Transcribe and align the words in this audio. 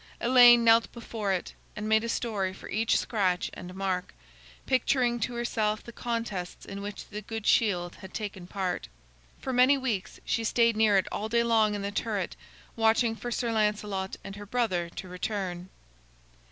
Elaine 0.19 0.63
knelt 0.63 0.91
before 0.93 1.31
it, 1.31 1.53
and 1.75 1.87
made 1.87 2.03
a 2.03 2.09
story 2.09 2.53
for 2.53 2.67
each 2.69 2.97
scratch 2.97 3.51
and 3.53 3.75
mark, 3.75 4.15
picturing 4.65 5.19
to 5.19 5.35
herself 5.35 5.83
the 5.83 5.91
contests 5.91 6.65
in 6.65 6.81
which 6.81 7.05
the 7.09 7.21
good 7.21 7.45
shield 7.45 7.97
had 7.97 8.11
taken 8.11 8.47
part. 8.47 8.87
For 9.39 9.53
many 9.53 9.77
weeks 9.77 10.19
she 10.25 10.43
stayed 10.43 10.75
near 10.75 10.97
it 10.97 11.05
all 11.11 11.29
day 11.29 11.43
long 11.43 11.75
in 11.75 11.83
the 11.83 11.91
turret, 11.91 12.35
watching 12.75 13.15
for 13.15 13.29
Sir 13.29 13.51
Lancelot 13.51 14.15
and 14.23 14.37
her 14.37 14.45
brother 14.47 14.89
to 14.89 15.07
return. 15.07 15.69